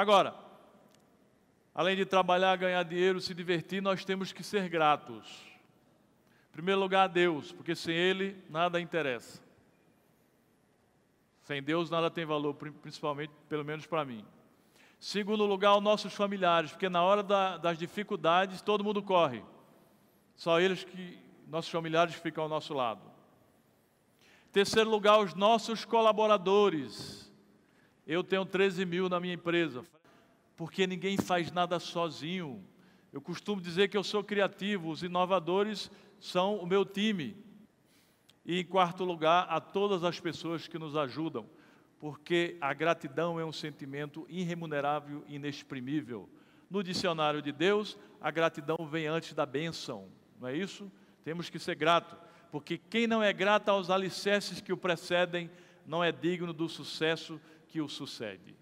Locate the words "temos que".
4.02-4.42, 51.22-51.58